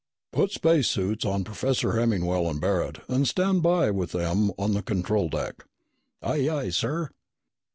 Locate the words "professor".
1.43-1.91